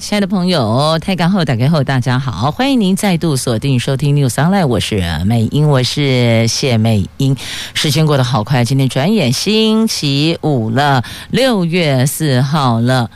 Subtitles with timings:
[0.00, 7.36] 亲爱的朋友，太干后打开后，大家好，欢迎您再度锁定收听 News Online，我是美英，我是谢美英。
[7.74, 13.10] 时间过得好快，今天转眼星期五了，六月四号了，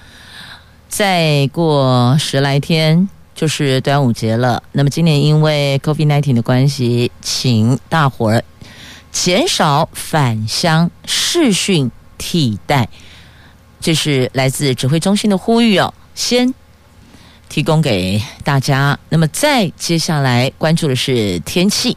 [0.86, 4.62] 再过十来天就是端午节了。
[4.72, 8.44] 那么今年因为 COVID-19 的关系，请大伙儿
[9.10, 12.90] 减少返乡视讯替代，
[13.80, 15.94] 这是来自指挥中心的呼吁哦。
[16.14, 16.52] 先。
[17.54, 18.98] 提供给大家。
[19.10, 21.96] 那么，再接下来关注的是天气。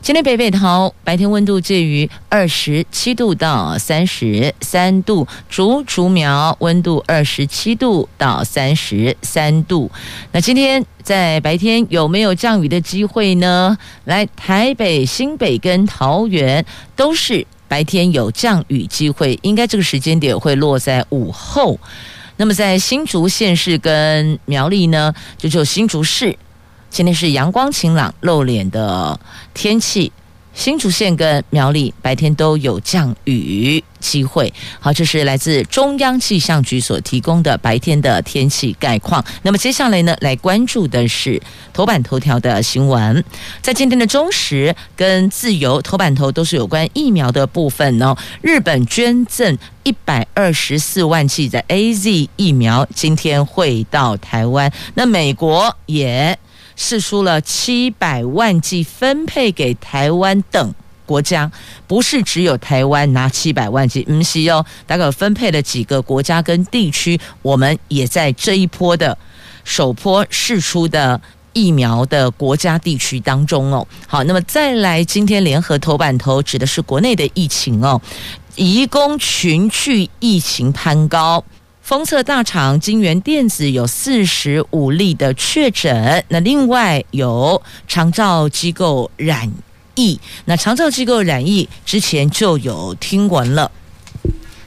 [0.00, 9.90] 今天北北桃白天温度介于二十七度到三十三度，竹竹苗温度二十七度到三十三度。
[10.32, 13.76] 那今天在白天有没有降雨的机会呢？
[14.04, 16.64] 来，台北、新北跟桃园
[16.96, 21.78] 都是白天有降雨机会，应该这个时间点会落在午后。
[22.36, 26.36] 那么在新竹县市跟苗栗呢，就只有新竹市，
[26.90, 29.18] 今天是阳光晴朗、露脸的
[29.52, 30.12] 天气。
[30.54, 34.52] 新竹县跟苗栗白天都有降雨机会。
[34.78, 39.24] 好，这是来自中央气象局所提供的白天的天气概况。
[39.42, 41.40] 那么接下来呢，来关注的是
[41.72, 43.24] 头版头条的新闻。
[43.60, 48.16] 在今天的中时跟自由头版头都是有关疫苗的部分哦。
[48.40, 54.72] 日本捐赠一百二十四万剂的 AZ 疫苗，今天会到台湾。
[54.94, 56.38] 那美国也。
[56.76, 60.74] 释出了七百万剂分配给台湾等
[61.06, 61.50] 国家，
[61.86, 69.16] 不是只有台湾拿七百万剂，不是哦，大概分配了几个国家跟地区，我们也在这一波的
[69.64, 71.20] 首波试出的
[71.52, 73.86] 疫苗的国家地区当中哦。
[74.06, 78.00] 好，那么再来，今天联合头版头指的是国内的疫情哦，
[78.56, 81.44] 移工群聚疫情攀高。
[81.84, 89.52] 封测大厂金源电子有四十五例的确诊，那另外有长照机构染
[89.94, 93.70] 疫，那长照机构染疫之前就有听闻了，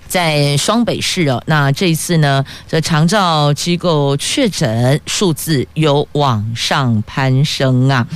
[0.07, 8.07] 在双北市哦，那这一次呢，这长照机构确诊数字有往上攀升啊。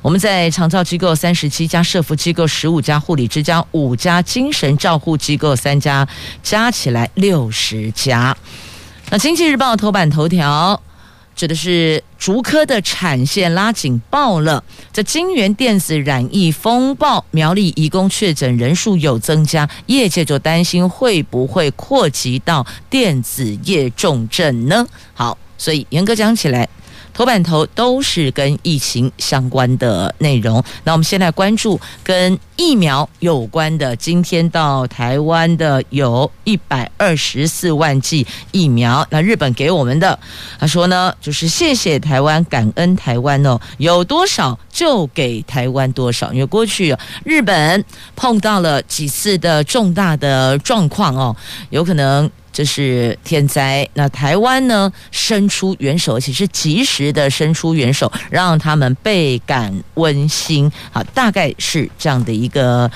[0.00, 6.06] 我们在长照机构三十七家，社福机构十五家，护理之家五家，精神照护机构三家，
[6.40, 8.36] 加起来六十家。
[9.10, 10.80] 那《经济日报》头版头条
[11.34, 24.86] 指的是竹科的产线拉警报了，这京元电子染疫风暴，苗栗移工确诊人数有增加，业界就担心会不会扩及到电子业重症呢？
[25.14, 26.68] 好，所以严格讲起来。
[27.18, 30.62] 头版头都是跟疫情相关的内容。
[30.84, 33.96] 那我们现在关注跟疫苗有关的。
[33.96, 39.04] 今天到台湾的有一百二十四万剂疫苗。
[39.10, 40.16] 那日本给我们的，
[40.60, 46.32] 他说呢，就是谢谢台湾，感恩台湾哦，有多少就给台湾多少。
[46.32, 51.34] 因为过去日本碰到了几次的重大的状况哦，
[51.70, 52.30] 有可能。
[52.58, 60.68] 这是天灾，那台湾呢，伸出援手，而且是及时的伸出援手，让他们倍感温馨。
[60.90, 62.90] 好，大概是这样的一个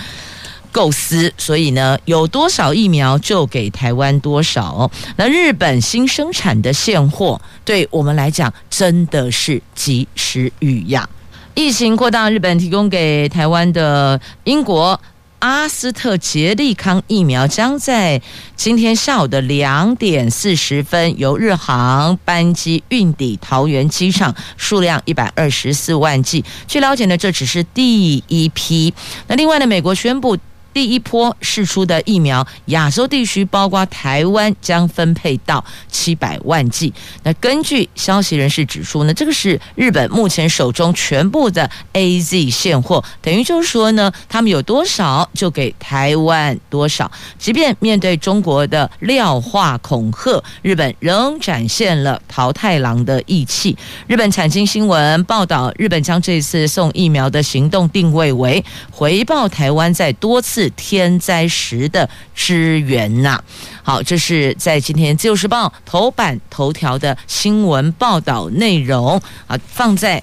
[0.72, 1.32] 构思。
[1.38, 4.90] 所以呢，有多少疫苗就给台湾多少。
[5.14, 11.08] 那日本新生产的现货，对我们来讲真的是及时雨呀。
[11.54, 15.00] 疫情扩大，日本提供给台湾的英国。
[15.42, 18.22] 阿斯特捷利康疫苗将在
[18.54, 26.44] 今天下午的两点四十分由日航班机运抵桃园机场，数量一百二十四万剂。
[26.68, 28.94] 据了解呢，这只是第一批。
[29.26, 30.38] 那另外呢，美国宣布。
[30.72, 36.92] 第一波试出的疫苗，亚洲地区包括台湾将分配到七百万剂。
[37.22, 47.10] 那根据消息人士指出呢，这个是日本目前手中全部的 AZ 现货，等于就是说呢，他们有多少就给台湾多少。
[47.38, 53.76] 即便面对中国的廖化恐吓，日本仍展现了桃太郎的义气。
[54.06, 60.61] 日本产经新闻报道，日本将这次送疫苗的行动定位为回报台湾在多次。
[60.70, 63.42] 天灾时的支援呐、
[63.82, 70.22] 好，这是在今天《自由时报》头版头条的新闻报道内容啊，放在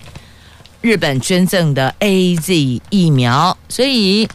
[0.82, 4.28] 日本捐赠的 AZ 疫苗，所以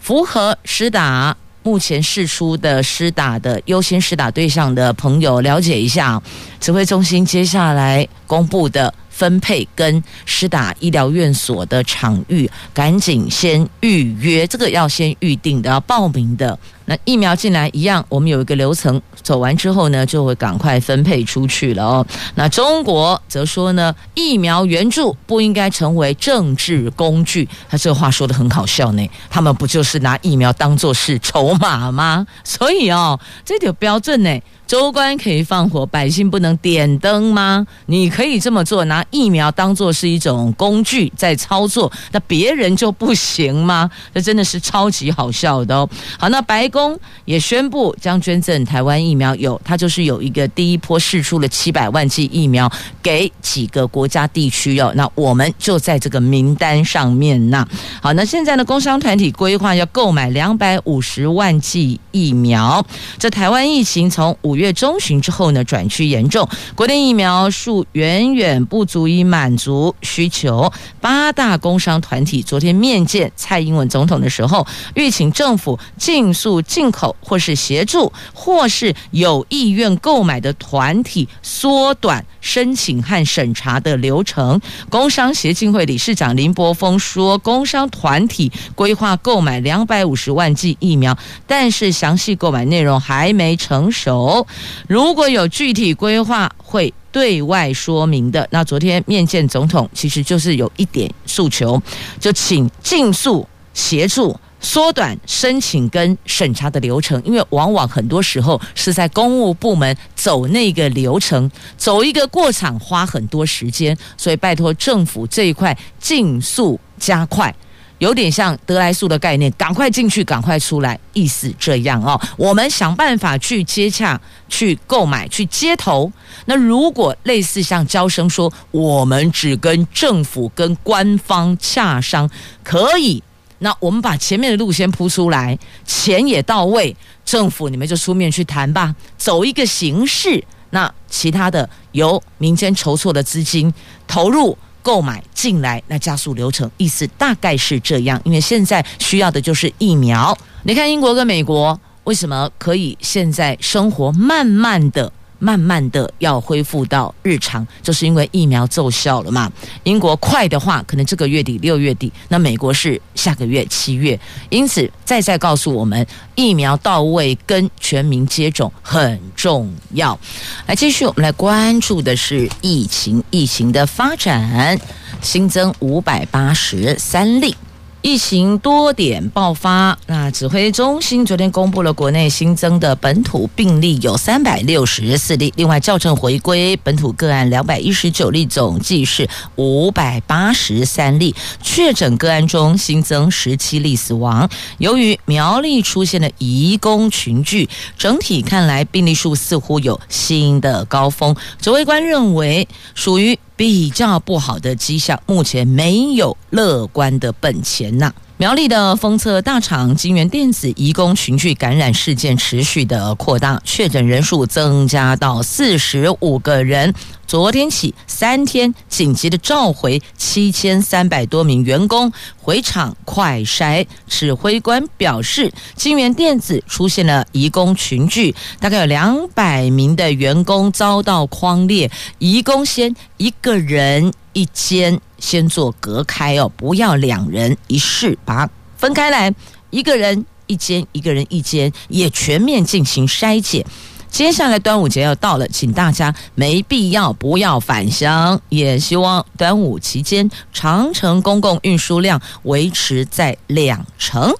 [0.00, 1.36] 符合施打。
[1.64, 6.22] 目前试出的施打的优先施打对象的朋友了解一下，
[6.58, 8.94] 指挥中心接下来公布的。
[9.18, 16.56] 分配跟施打医疗院所的场域，赶紧先预约，这个要先预定的，要报名的。
[16.84, 22.06] 那疫苗进来一样，我们有一个流程，走完之后呢，就会赶快分配出去了哦。
[22.36, 27.46] 那中国则说呢，疫苗援助不应该成为政治工具。
[27.68, 32.24] 他这话说得很好笑呢，他们不就是拿疫苗当做是筹码吗？
[32.44, 34.40] 所以哦，这条标准呢。
[34.68, 37.66] 州官可以放火，百姓不能点灯吗？
[37.86, 43.90] 你可以这么做，拿疫苗当做是一种工具在操作，那别人就不行吗？
[44.14, 45.88] 这真的是超级好笑的哦。
[46.18, 52.70] 好，那白宫也宣布将捐赠台湾疫苗，有它就是有一个第一波试出了七百万剂疫苗
[53.02, 57.66] 给几个国家地区哦，那我们就在这个名单上面呐。
[58.02, 62.84] 好，那现在呢，工商团体规划要购买两百五十万剂疫苗，
[63.18, 70.70] 这台湾疫情从五月中旬之后呢，转趋严重，国内疫苗数远远不足以满足需求。
[71.00, 84.60] 八大工商团体昨天面见蔡英文总统的时候，欲请政府尽速进口，或是协助，或是有意愿购买的团体缩短申请和审查的流程。
[84.90, 91.16] 工商协进会理事长林柏峰说，工商团体规划购买两百五十万剂疫苗，
[91.46, 94.47] 但是详细购买内容还没成熟。
[94.86, 98.46] 如果有具体规划，会对外说明的。
[98.50, 101.80] 那昨天面见总统，其实就是有一点诉求，
[102.20, 117.54] 就请尽速协助缩短申请跟审查的流程，因为往往很多时候是在公务部门走那个流程，走一个过场花很多时间，所以拜托政府这一块尽速加快。
[117.98, 122.20] 有点像得来速的概念，赶快进去，赶快出来，意思这样哦。
[122.36, 126.10] 我们想办法去接洽、去购买、去接头。
[126.46, 132.30] 那如果类似像招生说，我们只跟政府、跟官方洽商，
[132.62, 133.22] 可以。
[133.58, 140.42] 那我们把前面的路先铺出来，钱也到位，政府你们就出面去谈吧，走一个形式。
[140.70, 143.72] 那其他的由民间筹措的资金
[144.06, 144.56] 投入。
[144.88, 148.18] 购买进来，那加速流程，意思大概是这样。
[148.24, 150.34] 因为现在需要的就是疫苗。
[150.62, 155.12] 你看英国跟美国为什么可以现在生活慢慢的？
[155.38, 159.50] 慢慢的要恢复到日常，就是因为疫苗奏效了嘛。
[159.84, 164.18] 英国快的话，可能这个月底六月底；那美国是下个月七月。
[164.50, 170.18] 因此，再再告诉我们，疫苗到位跟全民接种很重要。
[170.66, 174.78] 来，继续我们来关注的是疫情，疫情的发展，
[175.22, 177.54] 新增五百八十三例。
[178.00, 191.34] 疫情多点爆发，那指挥中心昨天公布了国内新增的本土病例有三百六十四例，另外校正回归本土个案两百一十九例，总计是五百八十三例。
[191.60, 194.48] 确诊个案中新增十七例死亡。
[194.78, 197.68] 由于苗栗出现了移工群聚，
[197.98, 201.34] 整体看来病例数似乎有新的高峰。
[201.60, 203.36] 指挥官认为属于。
[203.58, 208.14] 比较不好的迹象，目前没有乐观的本钱呐。
[208.36, 216.94] 苗栗的封测大厂金源电子移工群聚感染事件持续的扩大，确诊人数增加到四十五个人。
[217.28, 223.86] 昨天起三天紧急的召回七千三百多名员工回厂快筛。
[224.06, 239.34] 指挥官表示，金源电子出现了移工群聚，大概有两百名的员工遭到框列，移工先一个人一间先做隔开哦，不要两人一室，把它分开来，
[239.68, 243.66] 一个人一间，一个人一间，也全面进行筛检。
[244.10, 254.34] 接下来端午节要到了，请大家没必要不要返乡，也希望端午期间长城公共运输量维持在两成。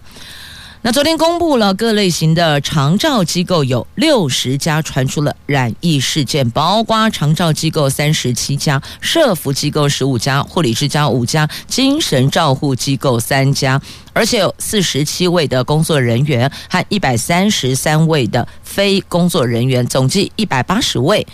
[0.88, 13.78] 那昨天公布了各类型的长照机构有六十家传出了染疫事件，包括长照机构三十七家、社福机构十五家、护理之家五家、精神照护机构三家，
[14.14, 21.26] 而且有四十七位的工作人员和一百三十三位的非工作人员，总计一百八十位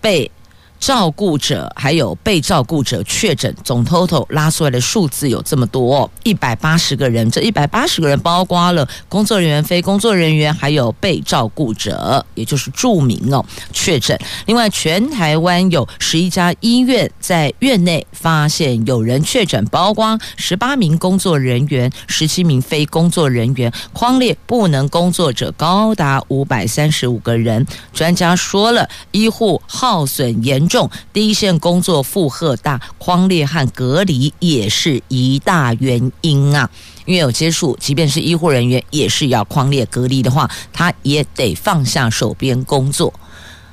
[0.00, 0.30] 被
[0.78, 7.30] 照顾者还有被照顾者确诊，总 total 拉出来的数字有这么多，一百八十个人。
[7.30, 14.18] 这一百八十个人包括了工作人员、非工作人员，还有被照顾者，也就是住民哦确诊。
[14.44, 27.66] 另外，全台湾有十一家医院在院内发现有人确诊，包括十八名工作人员、十七名非工作人员，匡列不能工作者高达五百三十五个人。
[27.94, 30.73] 专家说了，医护耗损严重。
[30.74, 36.68] 重第一线工作负荷大，匡列和隔离也是一大原因啊。
[37.04, 43.14] 因为有接触，即便是医护人员，也是要匡列隔离的话，他也得放下手边工作，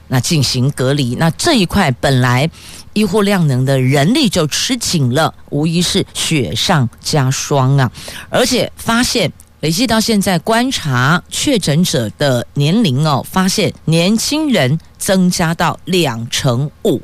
[0.09, 1.15] 那进行隔离。
[1.15, 2.47] 那这一块本来
[2.93, 7.91] 医护量能的人力就吃紧了，无疑是雪上加霜啊。
[8.29, 9.33] 而且发现。
[9.61, 16.99] 累计到现在观察确诊者的年龄哦，发现年轻人增加到两成五，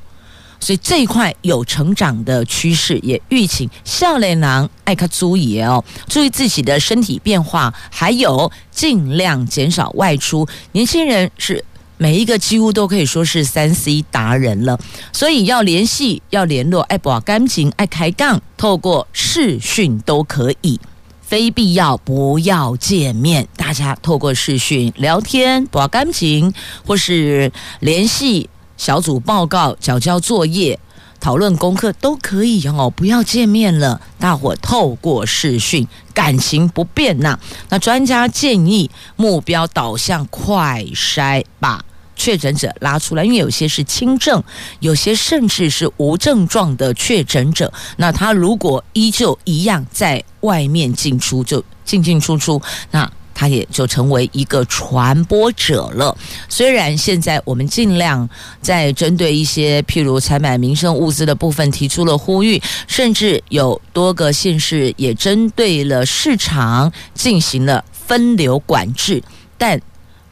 [0.60, 10.48] 所以这一块有成长的趋势，也预请笑脸郎爱看注意哦，注意自己的身体变化，还有尽量减少外出。
[10.72, 11.64] 年轻人是
[11.98, 14.80] 每一个几乎都可以说是三 C 达人了，
[15.14, 20.80] 所以要联系、要联络，爱保干净、爱开杠，透过视讯都可以。
[21.28, 26.54] 非必要不要见面，大家透过视讯聊天、保感情，
[26.86, 30.80] 或是联系小组报告、缴交作业、
[31.20, 32.90] 讨论功课都可以哦。
[32.90, 37.38] 不要见面了，大伙透过视讯，感情不变呐。
[37.68, 41.84] 那专家建议目标导向快筛吧。
[42.18, 44.44] 确诊者拉出来，因为有些是轻症，
[44.80, 47.72] 有些甚至是无症状的确诊者。
[47.96, 56.18] 那他如果依旧一样在外面进出，就进进出出，那他也就成为一个传播者了。
[56.50, 58.28] 虽然现在我们尽量
[58.62, 69.22] 在针对一些譬如采买民生物资的部分提出了呼吁，甚至有多个县市也针对了市场进行了分流管制，
[69.58, 69.80] 但。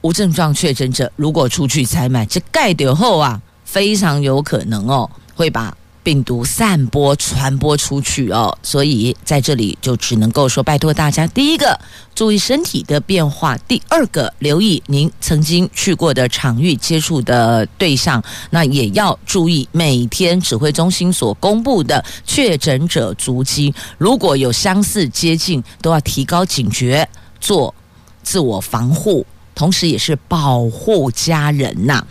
[0.06, 8.56] 无症状确诊者如果出去采买，这盖掉后啊，非常有可能哦，会把病毒散播传播出去哦。
[8.62, 11.80] 所以在这里就只能够说，拜托大家：第一个，
[12.14, 18.24] 注意身体的变化；第二个，留意您曾经去过的场域、接触的对象。
[18.52, 27.10] 那也要注意每天指挥中心所公布的确诊者足迹，如果有相似接近，都要提高警觉，
[27.42, 27.74] 做
[28.22, 29.26] 自我防护。
[29.56, 32.06] 同时，也是保护家人呐。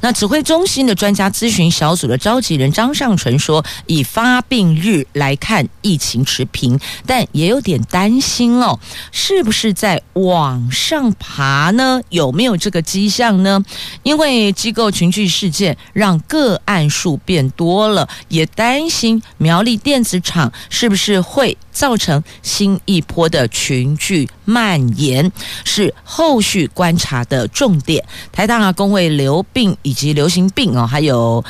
[0.00, 8.78] 那指挥中心的专家咨询小组的召集人张尚淳说：“以发病日来看，疫情持平，但也有点担心哦，
[9.12, 12.02] 是不是在往上爬呢？
[12.10, 13.64] 有没有这个迹象呢？
[14.02, 25.30] 因为机构群聚事件让个案数变多了，也担心苗栗电子厂是不是会。”造成新一波的群聚蔓延，
[25.62, 28.02] 是后续观察的重点。
[28.32, 31.44] 台大公卫流病以及流行病哦，还有。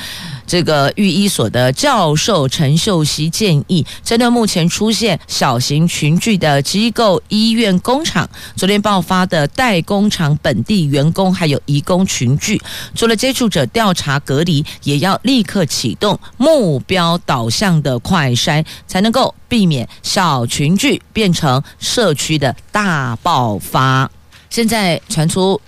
[0.48, 12.58] 这个育医所的教授陈秀熙建议，针对目前出现小型群聚的机构、医院、工厂，昨天爆发的代工厂本地员工还有移工群聚，
[12.94, 24.10] 除了接触者调查隔离，也要立刻启动目标导向的快筛，才能够避免小群聚变成社区的大爆发。
[24.48, 25.60] 现在传出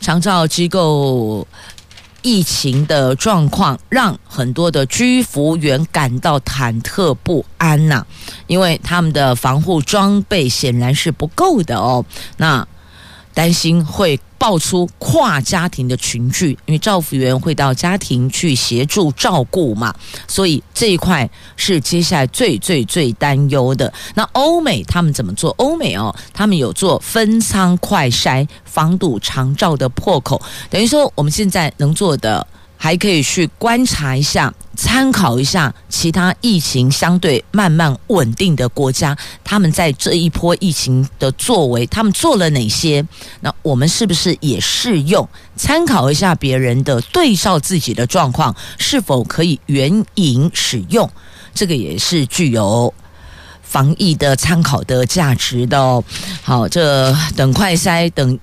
[0.00, 1.46] 长照机构。
[2.24, 8.04] 疫情的状况让很多的居服员感到忐忑不安呐、
[8.46, 12.02] 因为他们的防护装备显然是不够的哦。
[12.38, 12.66] 那
[13.34, 19.94] 担心会爆出跨家庭的群聚，因为照护员会到家庭去协助照顾嘛，
[20.28, 23.92] 所以这一块是接下来最最最担忧的。
[24.14, 25.50] 那欧美他们怎么做？
[25.58, 30.40] 欧美哦，他们有做分仓快筛，防堵长照的破口。
[30.70, 32.46] 等于说，我们现在能做的。
[32.84, 43.02] 还可以去观察一下，参考一下其他疫情相对慢慢稳定的国家，他们在这一波疫情的作为，他们做了哪些？
[43.40, 45.26] 那我们是不是也适用？
[45.56, 51.10] 参考一下别人的，对照自己的状况，是否可以援引使用？
[51.54, 52.92] 这个也是具有
[53.62, 56.04] 防疫的参考的价值的哦。
[56.42, 58.38] 好，这等快筛等。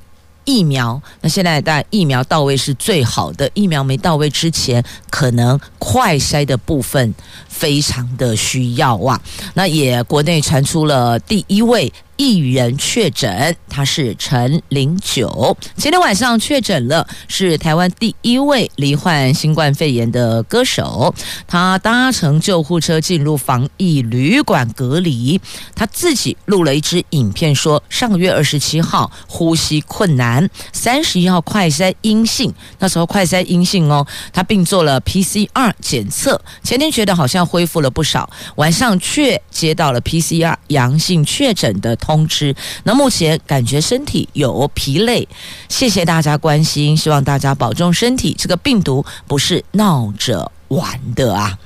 [0.46, 3.50] 疫苗，那现在大家疫苗到位是最好的。
[3.54, 7.14] 疫苗没到位之前，可能快筛的部分
[7.48, 9.20] 非常的需要哇。
[9.54, 15.58] 那也国内传出了第一位一人确诊，他是陈零九。
[15.76, 21.16] 前天晚上确诊了，是台湾第一位罹患新冠肺炎的歌手。
[21.48, 25.42] 他搭乘救护车进入防疫旅馆隔离。
[25.74, 34.06] 他自己录了一支影片，说上个月二十七号呼吸困难，三十一号快筛阴性，那时候快筛阴性哦。
[34.32, 42.54] 他并做了 PCR 检测，前天觉得好像恢复了不少，晚上却接到了 PCR 阳性确诊的通通知，
[42.84, 45.28] 那目前感觉身体有疲累，
[45.70, 48.36] 谢谢大家关心，希望大家保重身体。
[48.38, 51.58] 这个病毒不是闹着玩的啊！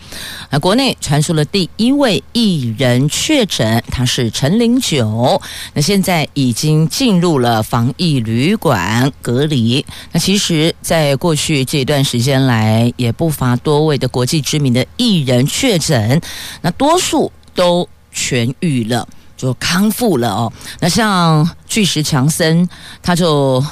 [0.51, 5.41] 那国内传出了第一位艺人确诊，他是陈零九，
[5.73, 9.83] 那现在已经进入了防疫旅馆隔离。
[10.11, 16.21] 那其实，在过去这段时间来，也不乏多位的国际知名的艺人确诊，
[16.61, 19.07] 那多数都痊愈了。
[19.35, 20.51] 就康复了哦。
[20.79, 22.67] 那像巨石强森，
[23.01, 23.63] 他就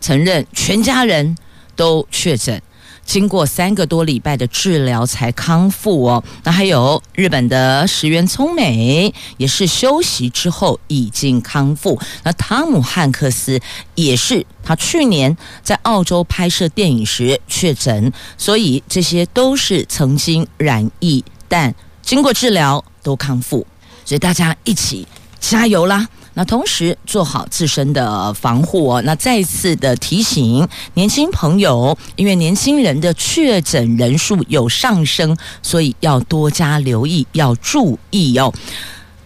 [0.00, 1.36] 承认全家人
[1.76, 2.60] 都确诊，
[3.04, 6.24] 经过三个多礼拜的治疗才康复哦。
[6.44, 12.00] 那还有日本的石原聪美，也是休息之后已经康复。
[12.24, 13.60] 那汤姆汉克斯
[13.94, 23.66] 也是，他去年在澳洲拍摄电影时确诊，所以这些都是曾经染疫，但经过治疗都康复。
[24.04, 25.06] 所以大家一起
[25.40, 26.06] 加油啦！
[26.34, 29.02] 那同时做好自身的防护哦。
[29.02, 38.50] 那再次的提醒年轻朋友，因为年轻人的确诊人数有上升，所以要多加留意，要注意哦。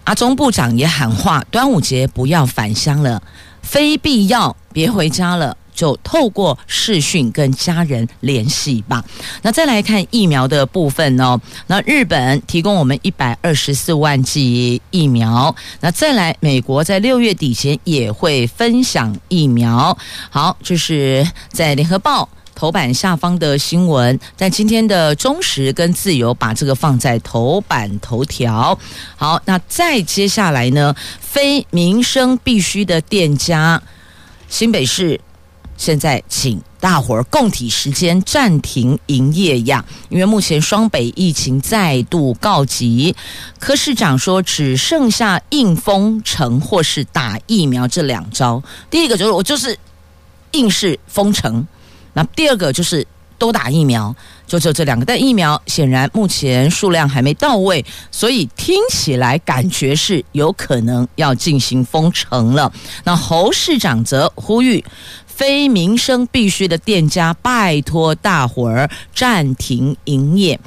[0.02, 3.22] 阿中部长也喊话：端午节不要返乡了，
[3.62, 5.56] 非必要别回家了。
[5.76, 9.04] 就透过视讯跟家人联系吧。
[9.42, 11.40] 那再来看疫苗的部分哦。
[11.68, 15.54] 那日本提供我们一百二十四万剂疫苗。
[15.80, 19.96] 那再来，美国在六月底前也会分享疫苗。
[20.30, 24.18] 好，这是在联合报头版下方的新闻。
[24.36, 28.78] 但今天的中时跟自由把这个放在头版头条。
[29.14, 30.94] 好，那再接下来呢？
[31.20, 33.82] 非民生必需的店家，
[34.48, 35.20] 新北市。
[35.76, 39.84] 现在请大伙儿共体时间，暂停营业呀！
[40.08, 43.14] 因为目前双北疫情再度告急，
[43.58, 48.62] 柯市长说只剩下硬封城或是打疫苗这两招。
[48.90, 49.78] 第一个就是我就是
[50.52, 51.66] 硬是封城，
[52.12, 53.06] 那第二个就是
[53.36, 54.14] 都打疫苗，
[54.46, 55.04] 就就这两个。
[55.04, 62.72] 但疫苗显然目前数量还没到位，所以听起来感觉是有可能要进行封城了。
[63.04, 64.84] 那侯市长则呼吁。
[65.36, 70.58] 非民生必需的店家，拜托大伙儿暂停营业。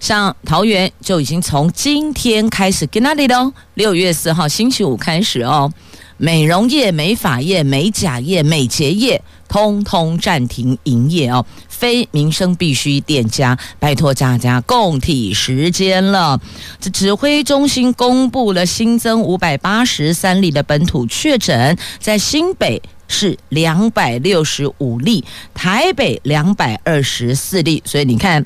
[0.00, 5.72] 像桃园就已经从今天开始，跟那里喽，六月四号星期五开始哦，
[6.16, 11.46] 美容业、美发业、美甲业、美睫业，通通暂停营业哦。
[11.68, 16.40] 非民生必需店家，拜托大家共体时间了。
[16.80, 22.82] 这指挥中心公布了新增五百八十三例的本土确诊，在新北。
[23.08, 28.44] 是两百六十五例，台北两百二十四例，所以你看，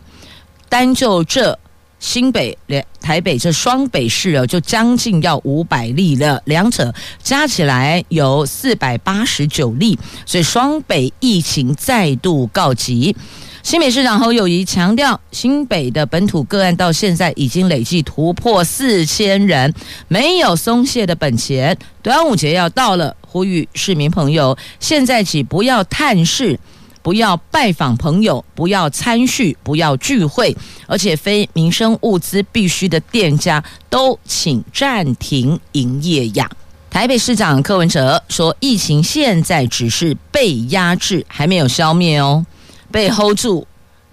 [0.68, 1.58] 单就这
[1.98, 13.14] 新北连台北这双北市哦，就将近要五百例了，两者加起来有四百八十九例，所以双北疫情再度告急。
[13.62, 19.72] 新北市长侯友宜强调，新北的本土个案到现在已经累计突破四千人，
[20.08, 21.76] 没有松懈的本钱。
[22.02, 26.58] 端午节要到了，呼吁市民朋友现在起不要探视，
[27.02, 36.48] 不要拜访朋友，不要参叙，不要聚会，而且非民生物资必需的店家都请暂停营业呀。
[36.88, 42.44] 台北市长柯文哲说，疫情现在只是被压制，还没有消灭哦。
[42.90, 43.66] 被 hold 住，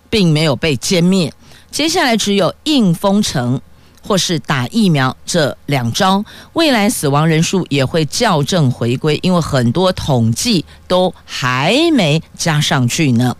[0.09, 1.33] 并没有被歼灭。
[1.71, 3.59] 接下来只有硬封城
[4.01, 13.35] 或是打疫苗这两招，未来死亡人数也会校正回归，因为很多统计都还没加上去呢。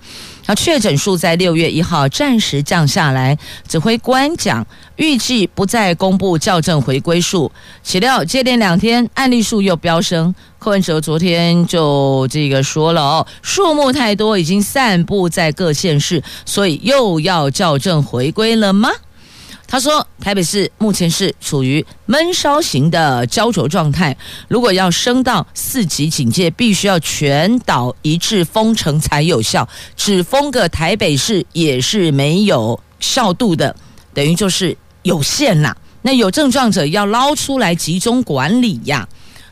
[0.45, 7.51] 那确诊数在六月一号暂时降下来，指挥官讲预计不再公布校正回归数。
[7.83, 18.89] 岂料接连两天案例数又飙升，柯文哲昨天就这个说了哦，数目太多，已经散布在各县市，所以又要校正回归了吗？
[19.69, 24.15] 他说：“台北市目前是处于闷烧型的焦灼状态，
[24.47, 29.67] 如果要升到四级警戒，必须要全岛一致封城才有效。
[29.97, 33.75] 只封个台北市也是没有效度的，
[34.13, 35.75] 等于就是有限啦。
[36.01, 39.07] 那有症状者要捞出来集中管理呀。”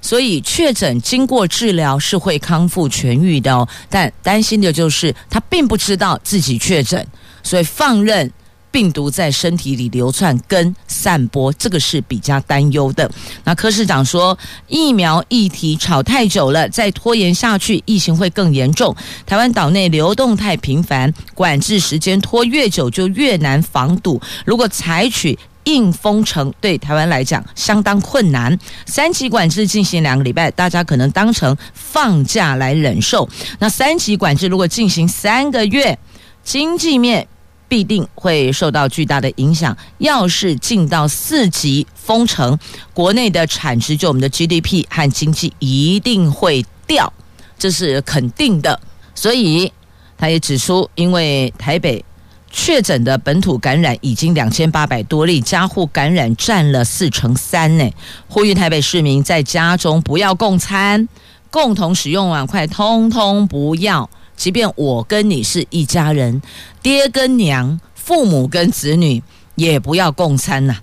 [0.06, 3.68] 所以确诊经过治疗是会康复痊愈的哦。
[3.90, 7.04] 但担心的就是他并不知道自己确诊，
[7.42, 8.32] 所以放任。
[8.76, 13.10] 病毒在身体里流窜跟散播，这个是比较担忧的。
[13.46, 18.94] 那柯市长说，疫苗议题吵太久了，再拖延下去，疫情会更严重。
[19.26, 24.22] 台湾岛内流动太频繁，管制时间拖越久就越难防堵。
[24.46, 28.60] 如果采取硬封城，对台湾来讲相当困难。
[28.86, 33.30] 三级管制进行两个礼拜，大家可能当成放假来忍受。
[33.60, 35.98] 那三级管制如果进行三个月，
[36.44, 37.26] 经济面。
[37.68, 39.76] 必定会受到巨大的影响。
[39.98, 42.58] 要是进到四级封城，
[42.94, 47.12] 国内的产值就我们的 GDP 和经济一定会掉，
[47.58, 48.80] 这是肯定的。
[49.14, 49.72] 所以
[50.18, 52.04] 他也指出，因为台北
[52.52, 57.90] 确诊的本土感染已经两千八百多例，家户感染占了四成三呢。
[58.28, 61.08] 呼吁台北市民在家中不要共餐，
[61.50, 64.10] 共同使用碗筷，通通不要。
[64.36, 66.42] 即便我跟你是一家人，
[66.82, 69.22] 爹跟娘、父母跟子女
[69.56, 70.76] 也不要共餐呐、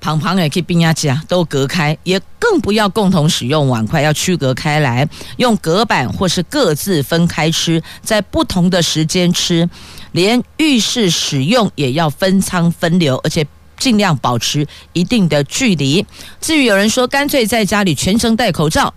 [0.00, 9.68] 旁旁也可以冰压家都隔开，也更不要共同使用碗筷，要区隔开来，用隔板或是各自分开吃，在不同的时间吃，
[10.12, 13.46] 连浴室使用也要分仓分流，而且
[13.78, 16.04] 尽量保持一定的距离。
[16.40, 18.92] 至于有人说干脆在家里全程戴口罩，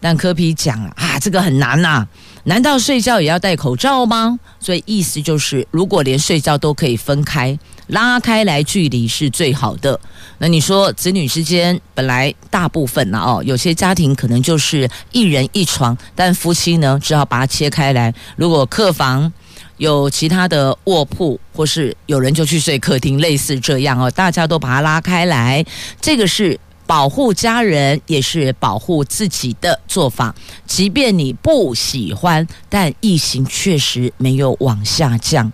[0.00, 2.08] 但柯 P 讲啊，这个很难呐、啊。
[2.44, 4.38] 难道睡觉也要戴口罩吗？
[4.58, 9.98] 所以意思就是，如果连睡觉都可以分开、拉开来距离是最好的。
[10.38, 18.12] 那你说子女之间本来大部分呢、啊、哦，有些家庭可能就是一人一床，但夫妻呢只好把它切开来。
[18.34, 19.32] 如果客房
[19.76, 25.64] 有其他的卧铺，或是有人就去睡客厅，类似这样哦，大家都把它拉开来，
[26.00, 26.58] 这个是。
[26.92, 30.34] 保护家人也是保护自己的做法，
[30.66, 35.50] 即便你不喜欢，但疫情确实没有往下降，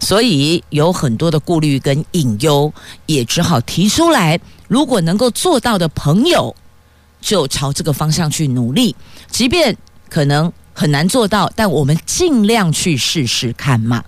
[0.00, 2.72] 所以有很多的顾虑跟隐忧，
[3.06, 4.40] 也只好提出来。
[4.66, 6.56] 如果能够做到的朋友，
[7.20, 8.96] 就朝这个方向去努力，
[9.30, 9.76] 即便
[10.08, 14.02] 可能很难做到，但我们尽量去试试看嘛。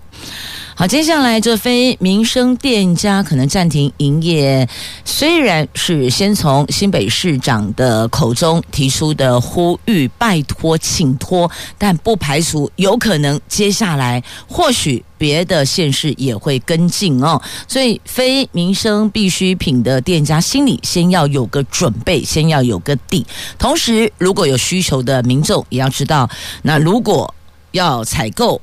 [0.82, 4.68] 好，接下来这非民生店家可能暂停营业，
[5.04, 17.40] 虽然是先从新北市长的口中提出的呼吁，拜托，请托，但不排除有可能接下来或许别的县市也会跟进哦。
[17.68, 23.24] 所以非民生必需品的店家心里先要有个准备，先要有个底。
[23.56, 26.28] 同时，如果有需求的民众也要知道，
[26.62, 27.32] 那如果
[27.70, 28.60] 要采购，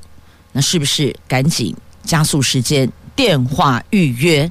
[0.52, 1.74] 那是不是赶紧？
[2.04, 4.50] 加速时间，电话预约，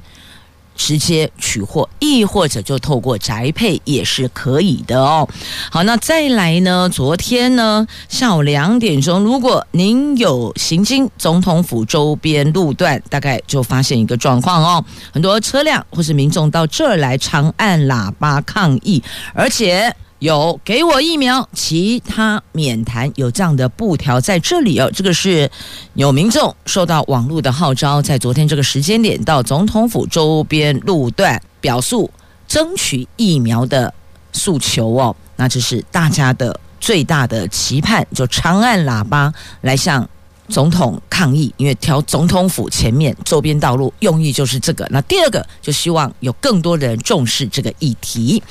[0.76, 5.28] 直接取货，亦或者就透过宅配也是可以的哦。
[5.70, 6.88] 好，那再来呢？
[6.88, 19.02] 昨天呢下午两点钟，如果您有行经总统府周边路段，大概就发现一个状况哦，很多车辆或是民众到这儿来长按喇叭抗议，
[19.34, 19.94] 而且。
[20.20, 23.10] 有给我疫苗，其他免谈。
[23.16, 24.90] 有这样的布条在这里哦。
[24.94, 25.50] 这个是
[25.94, 32.10] 有民众受到网络的号召，在昨天这个时间点到总统府周边路段表述
[32.46, 33.92] 争取疫苗的
[34.32, 35.16] 诉求哦。
[35.36, 40.08] 那这是大家的最大的期盼，就长按喇叭来向。
[40.50, 44.86] 总统抗议，因为调总统府前面周边道路用意就是这个。
[44.90, 48.42] 那第二个就希望有更多人重视这个议题。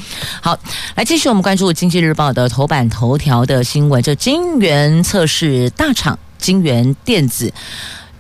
[0.42, 0.58] 好，
[0.96, 7.54] 来继续我们关注《经济日报》的头版头条的新闻，就金源测试大厂金源电子。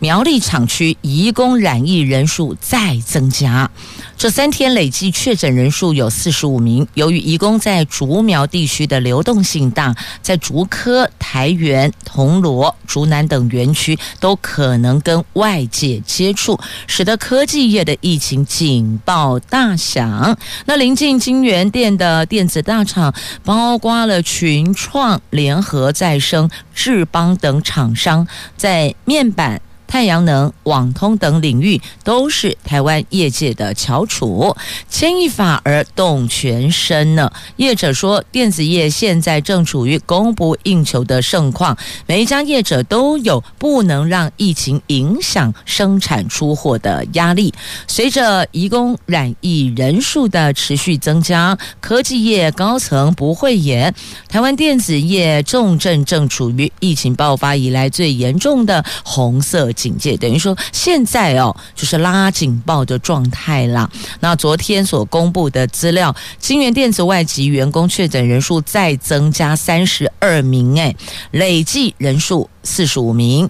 [0.01, 3.69] 苗栗厂区移工染疫人数再增加，
[4.17, 6.87] 这三天累计确诊人数有四十五名。
[6.93, 16.57] 由于移工在竹苗地区的流动性大，在竹科、台元、铜锣、竹南等园区都可能跟外界接触，
[16.87, 20.37] 使得科技业的疫情警报大响。
[20.65, 29.61] 那临近金源店的电子大厂，包括了群创、联合再生、智邦等厂商，在面板。
[29.89, 34.55] 太阳能、网通等领域都是台湾业界的翘楚，
[34.87, 37.31] 牵一发而动全身呢。
[37.55, 41.75] 业者说，电子业现在正处于供不应求的盛况，
[42.05, 47.51] 每一家业者都有不能让疫情影响生产出货的压力。
[47.87, 53.91] 随着移工染疫人数的持续增加，科技业高层不讳言，
[54.27, 59.73] 台湾电子业重症正处于疫情爆发以来最严重的红色。
[59.79, 63.89] 警戒，等于说现在哦就是拉警报的状态啦。
[64.19, 70.93] 那昨天所公布的资料，金源电子外籍员工确诊人数再增加三十二名，诶，
[71.31, 73.49] 累计人数四十五名。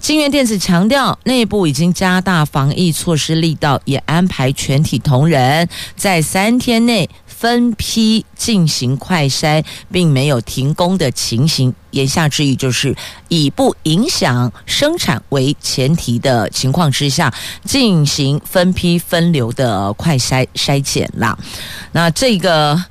[0.00, 11.72] 金源电子强调，内部已经加大防疫措施力道，也安排全体同仁在三天内分批进行快筛，并没有停工的情形。
[11.92, 12.94] 言下之意就是
[13.28, 17.32] 以不影响生产为前提的情况之下，
[17.64, 21.38] 进行分批分流的快筛筛检啦。
[21.92, 22.84] 那这个。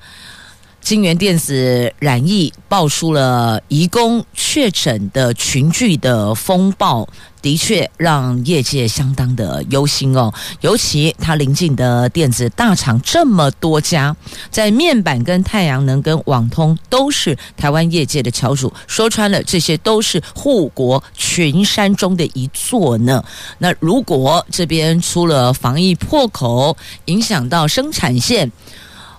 [0.88, 7.06] 金源电子染疫爆出了移工确诊的群聚的风暴，
[7.42, 10.34] 的确让业界相当的忧心哦。
[10.62, 14.16] 尤其它邻近的电子大厂这么多家，
[14.50, 23.22] 在面板跟太阳能跟网通都是台湾业界的翘楚，说穿了，这些都是护国群山中的一座呢。
[23.58, 28.50] 那如果这边出了防疫破口，影响到生产线。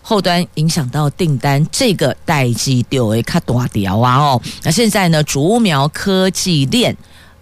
[0.08, 4.16] 后端影响到订单，这个代志就会较大掉啊！
[4.16, 6.96] 哦，那现在呢，竹苗科技链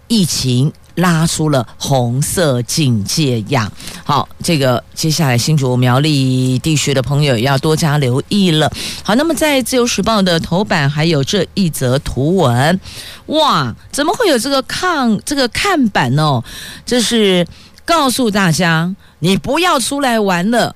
[0.09, 3.71] 疫情拉出了红色警戒样。
[4.03, 8.69] 好，这个接下来新竹苗栗地区的朋友要多加留意了。
[9.01, 12.77] 好，那么在自由时报的头版还有这一则图文，
[13.27, 16.43] 哇，怎么会有这个抗这个看板哦？
[16.85, 17.47] 这是
[17.85, 20.75] 告诉大家，你不要出来玩了。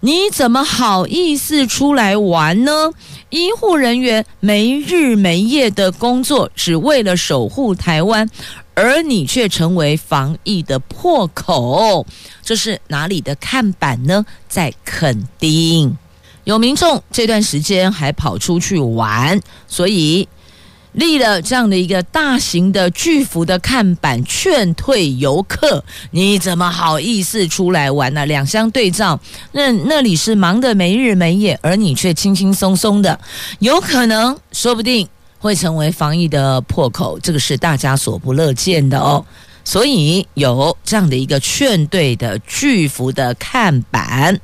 [0.00, 2.92] 你怎么好意思出来玩呢？
[3.30, 8.30] 医护人员没日没夜的工作，只为了守护台湾，
[8.74, 12.06] 而你却成为防疫的破口，
[12.44, 14.24] 这是哪里的看板呢？
[14.48, 15.96] 在垦丁，
[16.44, 20.28] 有民众这段时间还跑出去玩，所以。
[20.92, 25.84] 立了这样的一个大型的巨幅的看板，劝退游客。
[26.10, 28.26] 你怎么好意思出来玩呢？
[28.26, 29.20] 两相对照，
[29.52, 33.18] 那那里是忙得没日没夜，而你却轻轻松松的，
[33.58, 39.24] 有可能说不定会成为防疫的破口，这个是大家所不乐见的哦。
[39.64, 44.40] 所以有这样的一个劝退的巨幅的看板，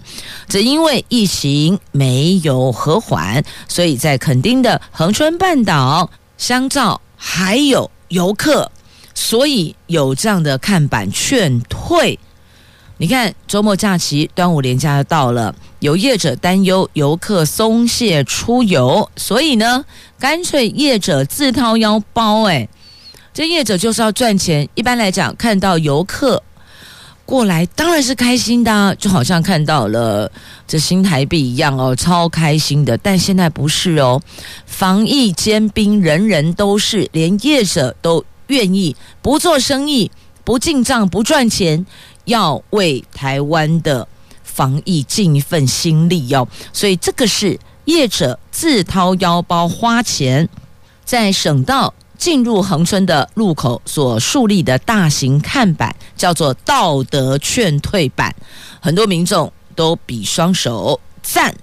[0.49, 6.11] 只因为疫情没有和缓，所以在垦丁的恒春半岛。
[6.37, 8.71] 香皂还有游客，
[9.15, 12.19] 所以有这样的看板劝退。
[12.99, 19.85] 你看，周末假期、端午连假到了，有业者担忧游客松懈出游，所以呢，
[20.19, 22.45] 干脆业者自掏腰包。
[22.45, 22.69] 哎，
[23.33, 24.69] 这业者就是要赚钱。
[24.75, 26.43] 一般来讲，看到游客。
[27.27, 30.31] 过来当然是开心的，就好像看到了
[30.69, 32.97] 这新台币一样哦，超开心的。
[32.99, 34.21] 但现在不是哦，
[34.67, 40.11] 防疫尖兵人人都是，连业者都愿意不做生意、
[40.45, 41.87] 不进账、不赚钱，
[42.27, 44.07] 要为台湾的
[44.43, 46.47] 防疫尽一份心力哦。
[46.75, 50.47] 所以这个是业者自掏腰包花钱，
[51.07, 51.95] 在省道。
[52.17, 58.35] 进入恒春的路口所树立的大型看板叫做“道德劝退板”，
[58.81, 61.55] 很多民众都比双手赞。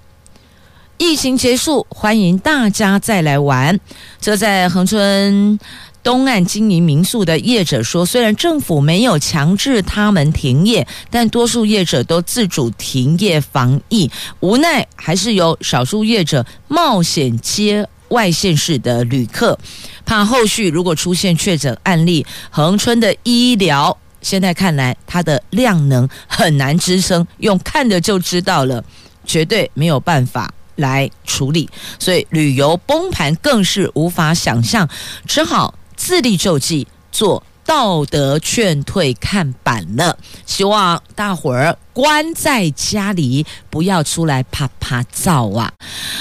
[0.98, 3.80] 疫情结束，欢迎大家再来玩。
[4.20, 5.58] 这在恒春
[6.02, 14.08] 东岸经营民宿的业者说，虽然政府没有强制他们停业，但多数业者都自主停业防疫，
[14.40, 17.88] 无奈还是有少数业者冒险接。
[18.08, 19.58] 外县市的旅客，
[20.04, 28.84] 怕后续如果出现确诊案例，恒春的医疗现在看来，它的量能很难支撑，用看的就知道了，
[29.24, 34.88] 绝对没有办法来处理，所以旅游崩盘更是无法想象，
[35.26, 37.42] 只好自力救济做。
[37.64, 45.72] 道德劝退看板了，希望大伙儿关在家里，不要出来啪啪照啊！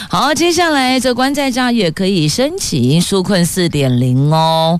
[0.09, 4.79] 好，接下来这关在家也可以申请纾困四点零哦。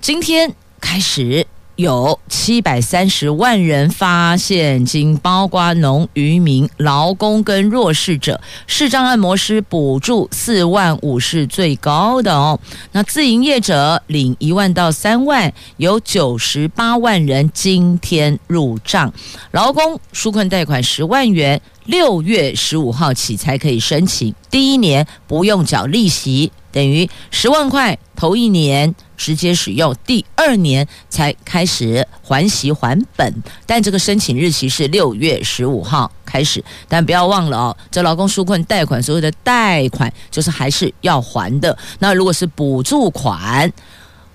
[0.00, 1.46] 今天开始。
[1.80, 12.60] 有七百三十万人发现金，包括农渔民、劳工跟弱势者，视障按摩师补助四万五是最高的哦。
[12.92, 19.10] 那自营业者领一万到三万，有九十八万人今天入账。
[19.52, 26.52] 劳工纾困贷款十万元，六月十五号起才可以申请，第一年不用缴利息。
[26.72, 33.42] 等于十万块，头一年直接使用，第二年才开始还息还本。
[33.66, 41.76] 但这个申请日期是六月十五号开始，但不要忘了哦，这劳工纾困贷款所有的贷款就是还是要还的。
[41.98, 43.70] 那如果是补助款，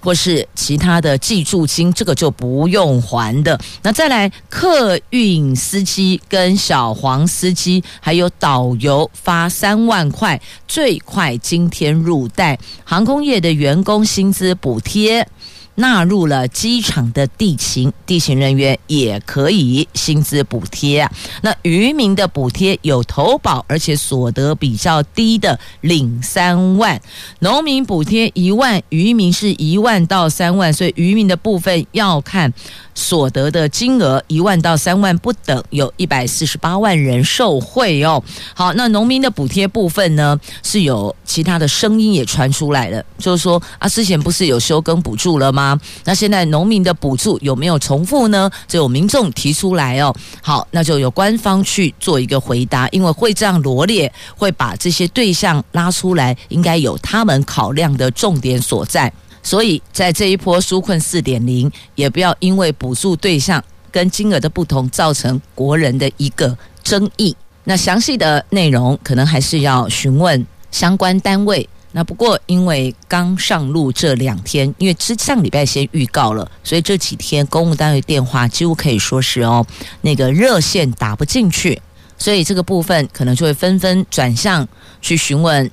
[0.05, 3.59] 或是其他的寄助金，这个就不用还的。
[3.81, 12.59] 那再来，客运司机跟小黄司机还有导游发三万块，最快今天入袋。
[12.83, 15.27] 航空业的员工薪资补贴。
[15.75, 21.11] 纳入了机场的地勤，地勤人员也可以薪资补贴啊。
[21.41, 27.01] 那渔民的补贴有投保，而且所得比较低的领三万，
[27.39, 32.53] 农民补贴一万，渔民是一万到三万，所以渔民的部分要看。
[32.97, 38.23] 所得的金额一万到三万不等，有一百四十八万人受惠哦。
[38.53, 45.64] 好，那农民的补贴部分呢，是有其他的声音也传出来了，就是说啊，之前不是有休耕补助了吗？
[46.03, 48.51] 那现在农民的补助有没有重复呢？
[48.67, 50.13] 就有民众提出来哦。
[50.41, 59.11] 好，那就有官方去做一个回答，因为会这样罗列，会把这些对象拉出来，应该有他们考量的重点所在。
[59.41, 67.35] 所以在这一波纾困四点零，也不要因为补助对象跟金额的不同，造成国人的一个争议。
[67.63, 71.67] 那详细的内容可能还是要询问相关单位。
[71.97, 79.65] 那不过因为刚上路这两天，因为之上礼拜先预告了，所以这几天公务单位电话几乎可以说是哦，
[80.01, 81.81] 那个热线打不进去，
[82.17, 84.67] 所以这个部分可能就会纷纷转向
[85.01, 85.71] 去询问。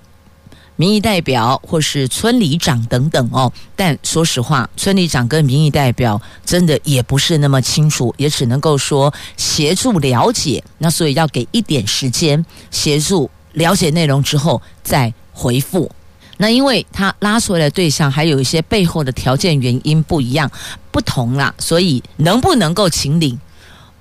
[0.77, 10.65] 民意代表或是村里长等等哦，但说实话，村里长跟民意代表真的也不是那么清楚，也只能够说协助了解。
[10.79, 15.91] 那所以要给一点时间协助了解内容之后再回复。
[16.43, 20.51] 那因为他拉出来的对象还有一些背后的条件原因不一样
[20.91, 23.39] 不同啦，所以能不能够请领，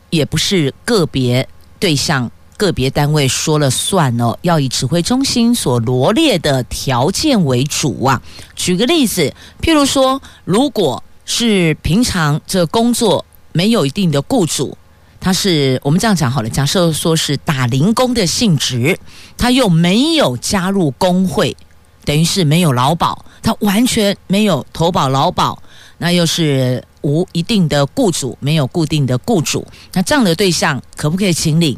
[0.09, 1.47] 也不是个别
[1.79, 2.31] 对象。
[2.57, 8.21] 个别单位说了算哦，要以指挥中心所罗列的条件为主啊。
[8.55, 14.77] 举个例子，譬如说，如果是平常这工作没有一定的雇主，
[15.19, 18.99] 他是我们这样讲好了，假设说是打零工的性质，
[19.37, 21.57] 他又没有加入工会，
[22.05, 25.61] 等于是没有劳保，他完全没有投保劳保，
[25.97, 31.77] 那又是无一定的雇主，没有固定的雇主，那这样的对象可不可以请领？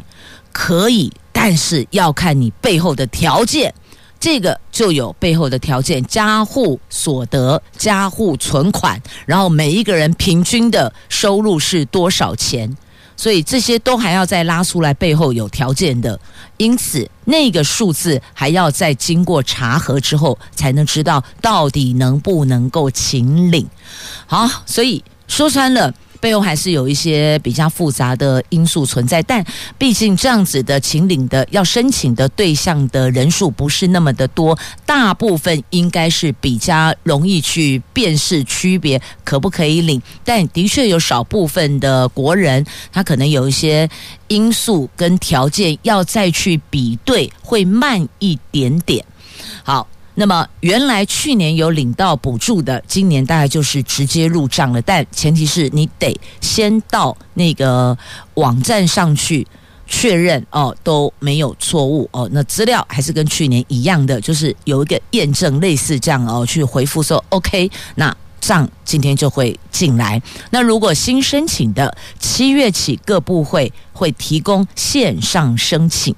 [0.52, 3.74] 可以，但是要看你背后的条件，
[4.20, 12.78] 这个就有背后的条件，家户所得、家户存款，然后每一个人平均的收入是多少钱，
[13.16, 16.20] 所以这些都还要再拉出来，背后有条件的，
[16.58, 23.68] 因此那个数字还要再经过查核之后，才能知道到底能不能够请领。
[24.26, 25.94] 好，所以说穿了。
[26.24, 29.44] 背后还是有一些比较复杂的因素存在，但
[29.78, 43.90] 毕竟这样子的请领的要申请的对象的人数不是那么的多，大部分应该是比较容易去辨识区别可不可以领，但的确有少部分的国人，他可能有一些
[44.30, 49.04] 因素跟条件要再去比对，会慢一点点。
[49.62, 49.86] 好。
[50.16, 54.82] 那么原来去年有领到补助的，今年大概就是直接入账了。
[54.82, 57.98] 但前提是你得先到那个
[58.36, 59.46] 网站上去
[59.88, 62.30] 确认哦，都没有错误哦。
[62.32, 70.22] 那资料还是跟去年一样的，就是有一个验证，类似这样哦，去回复说 OK，那账今天就会进来。
[70.52, 76.16] 那如果新申请的，七月起各部会会提供线上申请。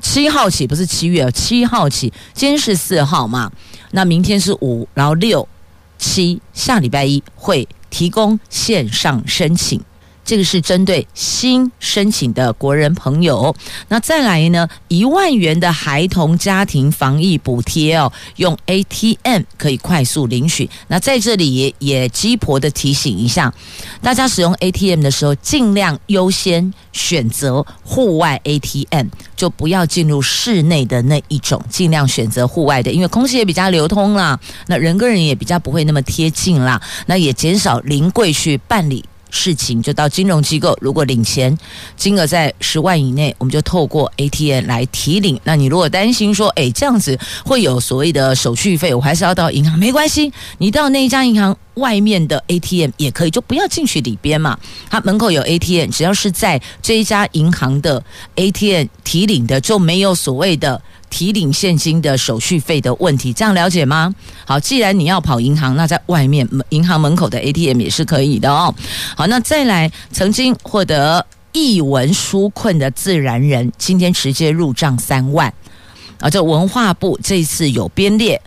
[0.00, 3.50] 七号起不是七月，七号起，今天是四号嘛？
[3.92, 5.48] 那明天是五，然后六、
[5.96, 9.80] 七，下礼拜一会提供线上申请。
[10.28, 13.56] 这个是针对新申请的国人朋友，
[13.88, 14.68] 那再来呢？
[14.88, 20.68] 一万元的孩童家庭防疫补贴哦，用 ATM 可以快速领取。
[20.88, 23.50] 那在这里也也鸡婆的提醒一下，
[24.02, 39.02] 大家使用 ATM 的时候，尽量优先选择户外 ATM，就不要进入室内的那一种，尽量选择户外的，因为空气也比较流通啦，那人跟人也比较不会那么贴近啦，那也减少临柜去办理。
[39.30, 41.56] 事情就到金融机构，如果领钱
[41.96, 45.38] 金额在十万以内，我们就透过 ATM 来提领。
[45.44, 54.58] 那你如果担心说，诶，这样子会有所谓的手续费，我还是要到银行，没关系，你到那一家银行外面的 ATM 也可以，就不要进去里边嘛。
[54.90, 58.02] 它门口有 ATM，只要是在这一家银行的
[58.36, 60.80] ATM 提领的，就没有所谓的。
[61.10, 64.14] 提领现金的手续费的问题，这样了解吗？
[64.44, 68.74] 好，既然你要跑银行，那在外面银行门口的 ATM 也是可以的哦。
[69.16, 75.52] 好，那再来，曾经获得译文纾困的自然人，今天直接入账三万。
[76.20, 78.40] 啊，这文化部这次有编列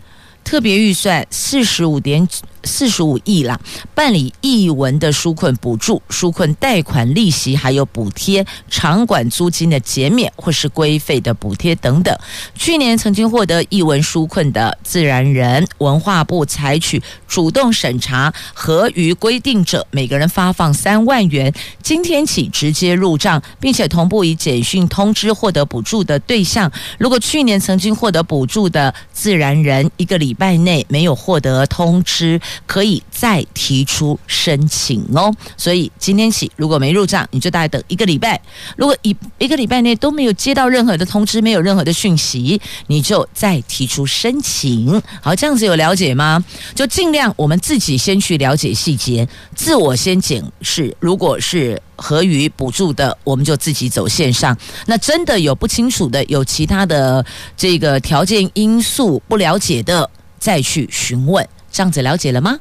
[0.44, 2.28] 特别预算四十五点
[2.64, 3.58] 四十五亿啦，
[3.94, 12.16] 办理艺文的纾困补助、纾困贷款利息，还有补贴场馆租金的减免或是规费的补贴等等。
[12.54, 21.52] 去年曾经获得艺文纾困的自然人，文化部采取主动审查，合于规定者，每个人发放三万元，
[21.82, 26.70] 今天起直接入账，并且同步以简讯通知获得补助的对象。
[26.98, 38.40] 如果去年曾经获得补助的自然人，一个礼拜内没有获得通知，可以再提出申请哦，所以今天起如果没入账，你就大概等一个礼拜。
[38.76, 45.00] 如果一一个礼拜内都没有接到任何的通知，没有任何的讯息，你就再提出申请。
[45.20, 46.42] 好，这样子有了解吗？
[46.74, 50.94] 就尽量我们自己先去了解细节，自我先检视。
[51.00, 54.56] 如果是合于补助的，我们就自己走线上。
[54.86, 57.24] 那真的有不清楚的，有其他的
[57.56, 61.46] 这个条件因素不了解的，再去询问。
[61.72, 62.58] 这样子了解了吗？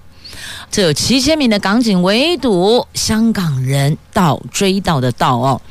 [0.72, 5.62] 这有七千名的港警围堵香港人到追到的到哦，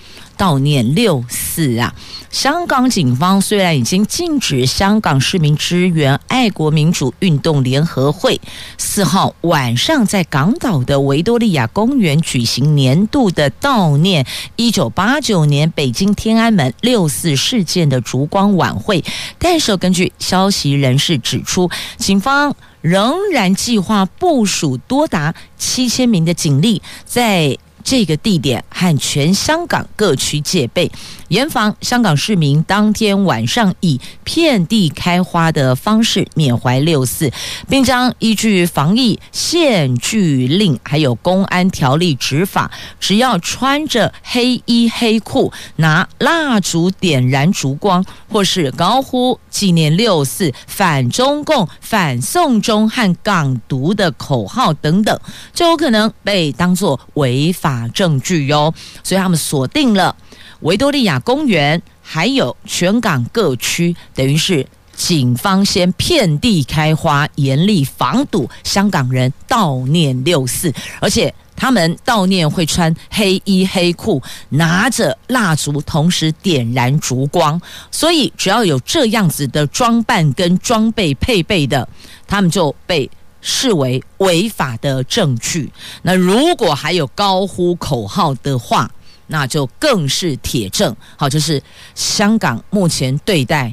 [0.41, 1.95] 悼念六四啊！
[2.30, 8.41] 香港警方虽然已经禁止香港市民支援爱国民主运动联合会
[8.78, 14.24] 四号晚上在港岛的维多利亚公园举行年度的悼念
[14.57, 19.05] 一九八九年北京天安门六四事件的烛光晚会，
[19.38, 22.57] 但是根据消息人士指出，警方。
[22.82, 30.91] 仍然计划部署多达七千名的警力在这个地点和全香港各区戒备。
[31.31, 37.31] 严防香港市民当天晚上以遍地开花的方式缅怀六四，
[37.68, 42.68] 并将依据防疫限聚令还有公安条例执法，
[42.99, 55.16] 只要穿着黑衣黑裤，拿蜡烛点燃烛光，或是高呼纪念六四、反中共、反送中和港独的口号等等，
[55.55, 58.74] 就有可能被当作违法证据哟。
[59.05, 60.16] 所以他们锁定了。
[60.61, 81.88] 维多利亚公园还有全港各区，等于是警方先遍地开花，严厉防堵香港人悼念六四，而且他们悼念会穿黑衣黑裤，拿着蜡烛，同时点燃烛光，所以只要有这样子的装扮跟装备配备的，
[82.26, 85.72] 他们就被视为违法的证据。
[86.02, 88.90] 那如果还有高呼口号的话，
[89.33, 91.62] 那就更是铁证，好，就是
[91.95, 93.72] 香港目前对待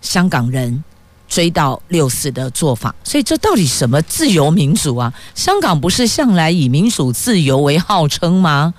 [0.00, 0.84] 香港人
[1.26, 5.12] 追悼六四的做法，所以这到底什么自由民主啊？
[5.34, 8.72] 香港不是向来以民主自由为号称吗？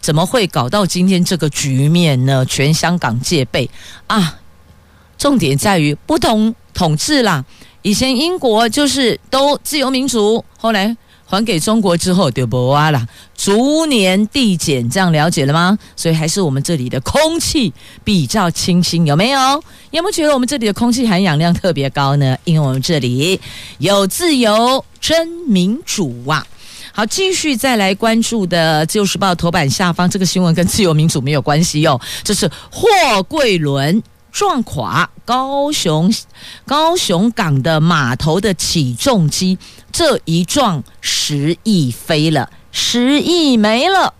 [0.00, 2.46] 怎么会搞到今天这个局面呢？
[2.46, 3.68] 全香港戒备
[4.06, 4.38] 啊！
[5.18, 7.44] 重点在于不同统治啦，
[7.82, 10.96] 以前英国就是都自由民主，后来。
[11.30, 13.06] 还给中国之后就不啊了，
[13.36, 15.78] 逐年递减，这样了解了吗？
[15.94, 17.72] 所以还是我们这里的空气
[18.02, 19.38] 比较清新，有没有？
[19.92, 22.36] 有没有觉得我们这里的空气含氧量特别高呢？
[22.42, 23.40] 因为我们这里
[23.78, 26.44] 有自由真民主啊！
[26.92, 34.02] 好，继续再来关注的《自由时报》头版下方这个新闻跟自由民主没有关系哟，这是货柜轮。
[34.30, 36.12] 撞垮高雄
[36.64, 39.58] 高雄港的码头的起重机，
[39.92, 44.14] 这一撞十亿飞了，十亿没了。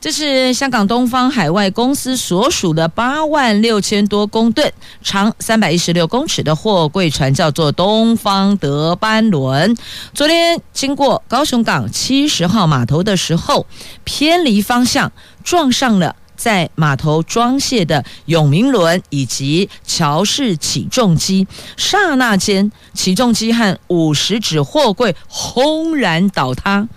[0.00, 9.76] 这是香港东方海外公司所属的八万六千多公吨、长三百一十六公尺的货柜船，叫做东方德班轮。
[10.12, 13.64] 昨天经过高雄港七十号码头的时候，
[14.02, 15.12] 偏离方向
[15.44, 16.16] 撞上了。
[16.42, 26.88] 在码头装卸的永明轮以及桥式起重机，刹那间，起重机和五十只货柜轰然倒塌，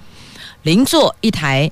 [0.63, 1.71] 邻座一台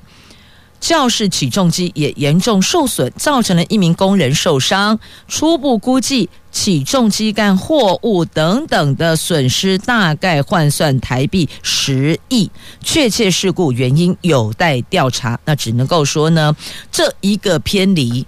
[0.80, 5.00] 教式起重机也严重受损，造成了一名工人受伤。
[5.28, 6.30] 初步估计。
[6.54, 12.50] 起重机干货物等等的损失大概换算台币十亿，
[12.82, 15.38] 确切事故原因有待调查。
[15.44, 16.56] 那只能够说呢，
[16.90, 18.26] 这一个偏离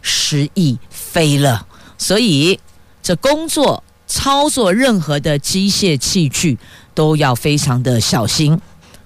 [0.00, 1.66] 十亿飞了，
[1.98, 2.58] 所以
[3.02, 6.56] 这工作操作任何的机械器具
[6.94, 8.58] 都要非常的小心，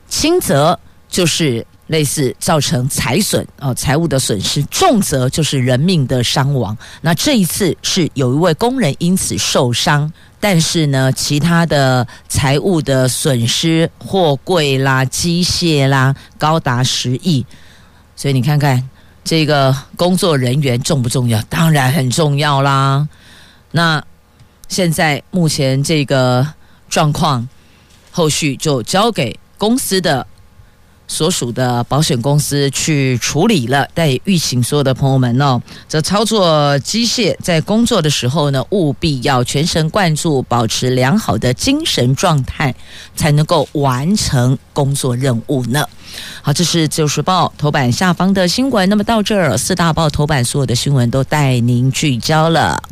[0.08, 1.66] 轻则就是。
[1.88, 6.74] 类似造成财损啊，财务的损失，重则就是人命的伤亡。
[7.02, 10.10] 那这一次是有一位工人因此受伤，
[10.40, 17.44] 但是呢，其他的财物的损失，货柜啦、机械啦，高达十亿。
[18.16, 18.88] 所以你看看
[19.24, 21.42] 这个工作人员重不重要？
[21.50, 23.06] 当然很重要啦。
[23.72, 24.02] 那
[24.68, 26.46] 现在目前这个
[26.88, 27.46] 状况。
[28.10, 30.26] 后续就交给公司的。
[31.08, 42.74] 所属的保险公司去处理了，但也预请所有的朋友们哦，这操作机械在工作的时候呢，务必要全神贯注，保持良好的精神状态，
[43.16, 45.84] 才能够完成工作任务呢。
[46.42, 48.88] 好，这是《自由时报》头版下方的新闻。
[48.88, 52.82] 那么到这儿，四大报头版所有的新闻都带您聚焦了。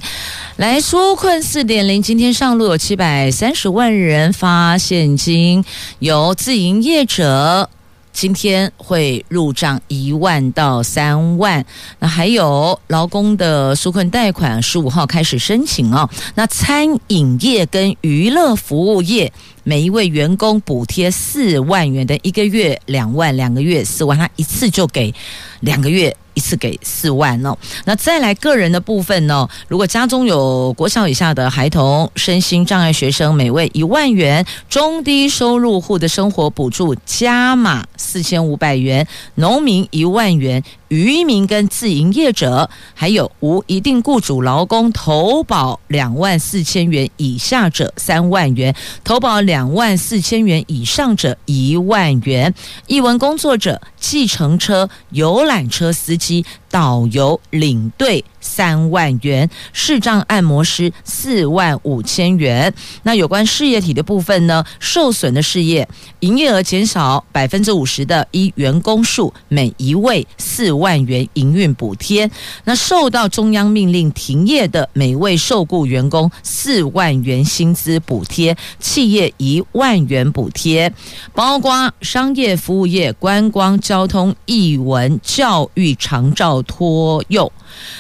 [0.56, 5.64] 来，纾困四点零，今天上路有七百三十万人发现金，
[5.98, 7.68] 由自营业者。
[8.16, 11.62] 今天会入账一万到三万，
[11.98, 16.08] 那还有劳工的纾困贷款，十五号开始申请哦。
[16.34, 19.30] 那餐饮业跟娱乐服务业，
[19.64, 25.14] 每一位员工补贴四万元的，一个月两万，两个月四万，他一次就给
[25.60, 26.16] 两个月。
[26.36, 29.48] 一次给四万哦，那再来个人的部分呢？
[29.68, 39.02] 如果家中有国小以下的孩童、身心障碍学生，每位一万元；中低收入户的生活补助加码四千五百元；
[39.36, 40.62] 农民一万元。
[40.88, 52.54] 渔民跟自营业者，还有无一定雇主劳工投保两万四千元以下者三万元，投保两万四千元以上者一万元。
[52.86, 58.24] 艺文工作者、计程车、游览车司机、导游、领队。
[58.38, 62.72] 三万元，视障按摩师四万五千元。
[63.02, 64.64] 那有关事业体的部分呢？
[64.78, 65.88] 受损的事业，
[66.20, 72.30] 营业额减少百分之五十的，依员工数每一位四万元营运补贴。
[72.62, 80.92] 那受到中央命令停业的，每位受雇员工四万元薪资补贴，企业一万元补贴，
[81.34, 87.50] 包括商业服务业、观光、交通、艺文、教育、长照、托幼。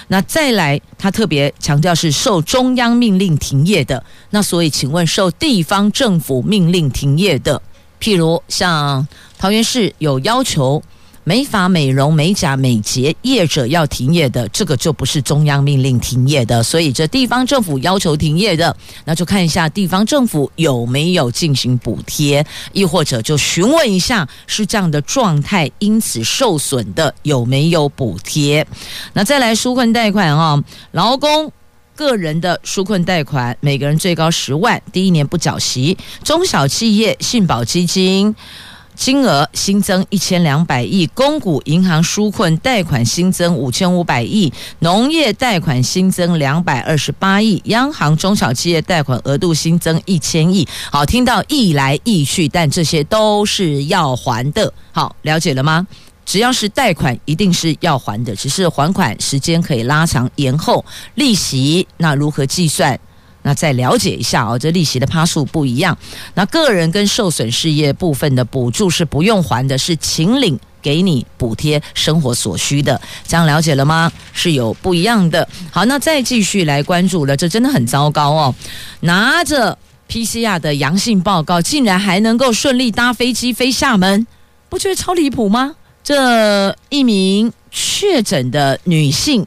[0.08, 4.04] 那再来，他特别强调是受中央命令停业的。
[4.30, 7.60] 那所以，请问受地方政府命令停业的，
[8.00, 9.06] 譬如像
[9.38, 10.82] 桃园市有要求。
[11.28, 28.64] 美发、美容、美甲、美睫业者要停业的，这个就不是中央命令停业的，所以这地方政府要求停业的，那就看一下地方政府有没有进行补贴，亦或者就询问一下是这样的状态，因此受损的有没有补贴？
[29.12, 30.62] 那再来纾困贷款啊，
[30.92, 31.50] 劳工
[31.96, 38.32] 个人的纾困贷款，每个人最高十万，第一年不缴息；中小企业信保基金。
[38.96, 50.66] 金额新增一千两百亿，公股银行纾困贷款新增五千五百亿，农业贷款新增两百二十八亿，央行中小企业贷款额度新增一千亿。
[50.90, 54.72] 好，听到易来易去，但这些都是要还的。
[54.90, 55.86] 好，了解了吗？
[56.24, 60.84] 只要是贷款，一定是要还的，只是还款时间可以拉长延后，
[61.14, 62.98] 利息那如何计算？
[63.46, 65.96] 那再了解一下哦，这利息的趴数不一样。
[66.34, 73.00] 那个人跟受损事业部分的补助是不用还的，是请领给你补贴生活所需的。
[73.24, 74.10] 这样了解了吗？
[74.32, 75.48] 是有不一样的。
[75.70, 78.52] 好，那再继续来关注了，这真的很糟糕哦。
[79.02, 79.78] 拿着
[80.10, 84.26] PCR 的阳性报告，竟然还能够顺利搭飞机飞厦门，
[84.68, 85.76] 不觉得超离谱吗？
[86.02, 89.46] 这一名确诊的女性。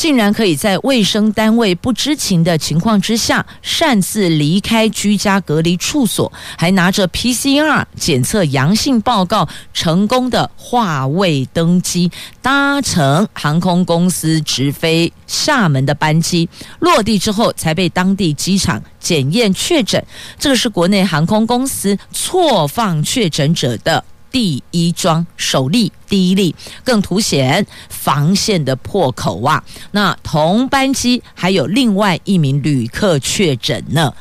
[0.00, 16.48] 竟然可以在卫生单位不知情的情况之下，擅自离开居家隔离处所，还拿着 PCR 检测阳性报告，成功的划位登机，搭乘航空公司直飞厦门的班机，
[16.78, 20.02] 落地之后才被当地机场检验确诊。
[20.38, 24.02] 这个是国内航空公司错放确诊者的。
[24.30, 26.54] 第一桩首例，第一例
[26.84, 29.62] 更凸显防线的破口啊！
[29.90, 34.12] 那同班机还有另外一名旅客确诊呢，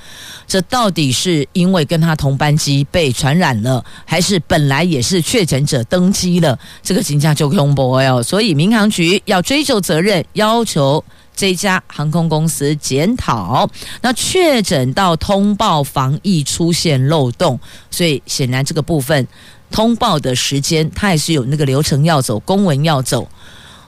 [0.47, 6.57] 这到底是因为跟他同班机被传染了，还是本来也是确诊者登机了？
[6.81, 8.23] 这个请假就恐怖哦！
[8.23, 11.03] 所以民航局要追究责任，要求
[11.35, 13.69] 这家航空公司检讨。
[14.01, 17.59] 那确诊到通报防疫出现漏洞，
[17.91, 19.27] 所以显然这个部分。
[19.71, 23.27] 通报的时间，他也是有那个流程要走，公文要走，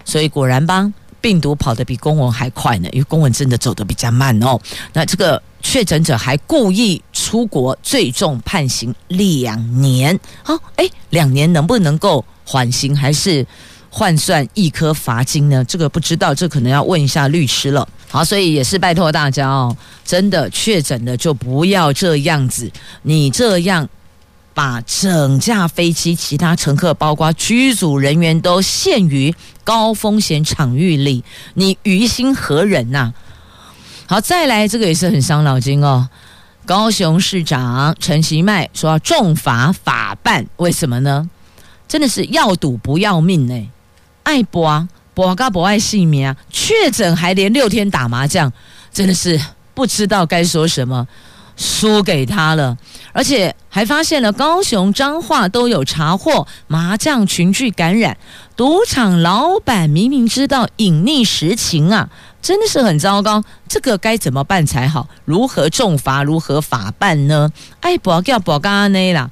[0.05, 4.59] 所以果然吧，病毒跑得比公文还快呢，因为公文真的走得比较慢哦。
[4.93, 10.19] 那这个确诊者还故意出国，最重判刑两年。
[10.43, 13.45] 好，哎，两年能不能够缓刑，还是
[13.89, 15.63] 换算一颗罚金呢？
[15.65, 17.87] 这个不知道，这可能要问一下律师了。
[18.09, 22.71] 好，所以也是拜托大家哦，真的确诊的就不要这样子，
[23.01, 23.87] 你这样。
[24.53, 29.33] 把整架飞机其他乘客，包括机组人员，都陷于
[29.63, 31.23] 高风险场域里，
[31.53, 33.13] 你于心何忍呐？
[34.07, 36.09] 好，再来这个也是很伤脑筋哦。
[36.65, 41.29] 高雄市长陈其迈说要重罚法办，为什么呢？
[41.87, 43.69] 真的是要赌不要命呢、
[44.23, 46.37] 爱博啊博嘎博爱性命啊！
[46.49, 48.51] 确诊还连六天打麻将，
[48.93, 49.39] 真的是
[49.73, 51.05] 不知道该说什么，
[51.61, 52.77] 输给他了。
[53.13, 58.17] 而且还发现了高雄彰化都有查获麻将群聚感染，
[58.55, 62.09] 赌场老板明明知道隐匿实情啊！
[62.41, 65.07] 真的是很糟糕，这个该怎么办才好？
[65.25, 66.23] 如何重罚？
[66.23, 67.51] 如何法办呢？
[67.81, 69.29] 哎，不要叫不干呢啦！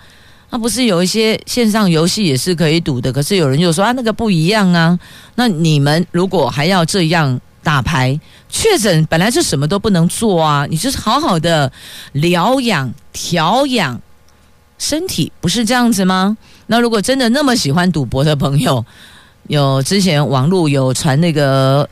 [0.51, 4.99] 那不是有一些线上游戏也是可以赌的，可是有人就说啊，那个不一样啊。
[5.35, 11.71] 那你们如果还要这样打牌，确诊本来就什么都不能做啊，你就是好好的
[12.13, 13.99] 疗养调养
[14.77, 16.37] 身体，不是这样子吗？
[16.67, 18.85] 那如果真的那么喜欢赌博的朋友，
[19.47, 21.89] 有之前网络有传那个。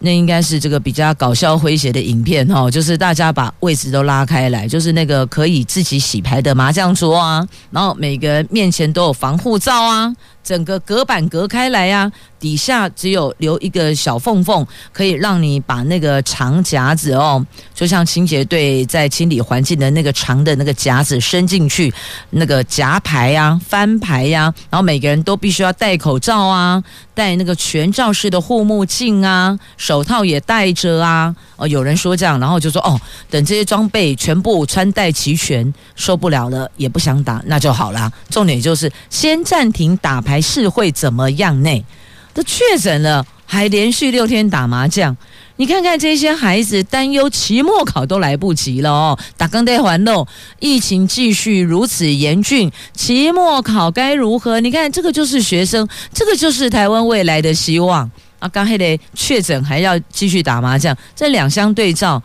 [0.00, 10.14] 那应该是这个比较搞笑诙谐的影片哈，就是大家把位置都拉开来，就是那个可以自己洗牌的麻将桌啊，然后每个人面前都有防护罩啊，
[10.44, 21.92] 整个隔板隔开来呀、啊，底下只有留一个小缝缝，可以让你把那个长夹子哦，就像清洁队在清理环境的那个长的那个夹子伸进去，
[22.30, 26.84] 那个夹牌呀、翻牌呀，然后每个人都必须要戴口罩啊。
[27.14, 31.34] 戴那个全罩式的护目镜啊，手套也戴着啊。
[31.56, 38.12] 哦，有人说这样，然后就说哦，等这些装备全部穿戴齐全，受不了了也不想打，那就好啦。
[38.28, 41.84] 重点就是先暂停打牌还是会怎么样呢？
[42.32, 45.16] 都确诊了，还连续六天打麻将。
[45.54, 49.16] 你看看这些孩子，担忧期末考都来不及了哦。
[49.36, 50.26] 打刚带环喽，
[50.58, 54.58] 疫情继续如此严峻，期末考该如何？
[54.58, 58.10] 你看，这个就是学生，这个就是台湾未来的希望
[58.40, 58.48] 啊！
[58.48, 62.20] 刚还得确诊，还要继续打麻将，这两相对照，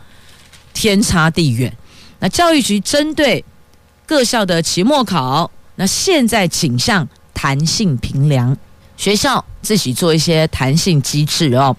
[0.74, 1.72] 天差地远。
[2.18, 3.46] 那教育局针对
[4.08, 7.08] 各校的期末考，那现在倾向
[7.42, 8.58] 弹性平量。
[8.98, 11.74] 学校自己做一些弹性机制哦，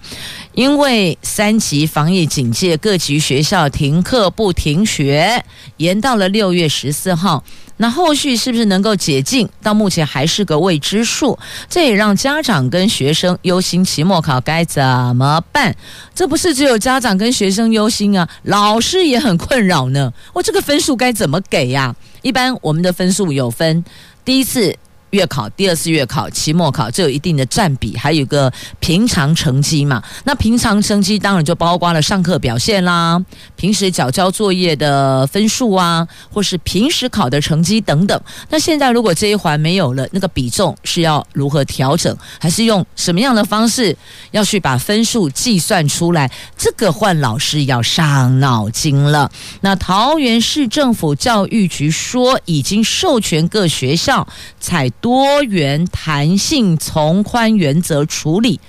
[0.55, 5.45] 因为三级防疫警戒，各级学校停课不停学，
[5.77, 7.43] 延到了六月十四号。
[7.77, 9.47] 那后续是不是能够解禁？
[9.61, 11.37] 到目前还是个未知数。
[11.69, 14.83] 这也让家长跟学生忧心，期末考该怎
[15.15, 15.75] 么办？
[16.15, 20.11] 这不是只有家长跟学生忧心啊，老师也很困扰呢。
[20.33, 21.95] 我这个分数该怎么给呀？
[22.23, 23.85] 一般我们的分数有分，
[24.25, 24.75] 第一次。
[25.11, 30.01] 月考、第二次月考、期末考，这有一定的占比，还有一个平常成绩嘛。
[30.23, 33.21] 那平常成绩当然就包括了上课表现啦，
[33.57, 38.19] 平时缴交作业的分数啊，或是平时考的成绩等等。
[38.49, 43.95] 那现在如果这一环没有了，那个比重是要如何调整，还是用什么样的方式
[44.31, 46.31] 要去把分数计算出来？
[46.57, 49.29] 这个换老师要伤脑筋了。
[49.59, 54.25] 那桃园市政府教育局说，已经授权各学校
[54.57, 54.89] 采。
[55.01, 58.59] 多元弹性从宽原则处理，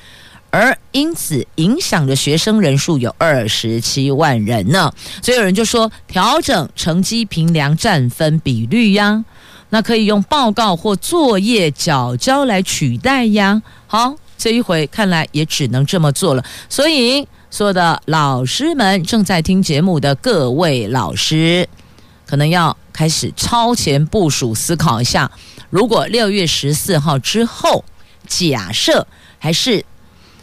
[0.51, 4.93] 而因此影响的学生人数有二十七万人呢。
[5.23, 9.25] 所以有人就说，调整成绩评量占分比率呀，
[9.69, 13.63] 那可以用报告或作业缴交来取代呀。
[13.87, 16.45] 好，这一回看来也只能这么做了。
[16.69, 21.69] 所以，所有的老师们，正在听节目的各位老师，
[22.33, 25.31] 可能要开始超前部署，思考一下。
[25.69, 27.85] 如果六月十四号之后，
[28.27, 29.07] 假设
[29.39, 29.85] 还是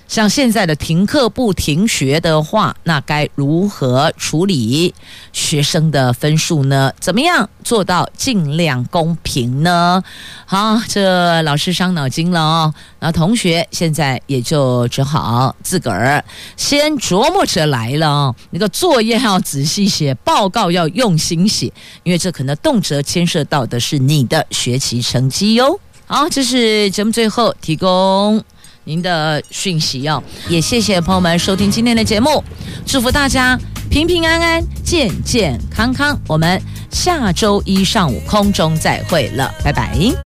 [0.10, 4.92] 像现在的停课不停学的话，那该如何处理
[5.32, 6.92] 学生的分数呢？
[7.00, 10.04] 怎么样做到尽量公平呢？
[10.48, 12.74] 好，这老师伤脑筋了哦。
[13.02, 16.26] 那同学现在也就只好自个儿
[16.58, 18.36] 先琢磨着来了哦。
[18.50, 25.80] 那个作业要仔细写，报告要用心写，因为这可能动辄牵涉到的是你的学习成绩哟。
[26.08, 28.44] 好，这是节目最后提供。
[28.90, 32.44] 您的讯息哦，也谢谢朋友们收听今天的节目，
[32.88, 33.56] 祝福大家
[33.88, 36.20] 平平安安、健健康康。
[36.28, 36.60] 我们
[36.90, 40.29] 下周一上午空中再会了，拜拜。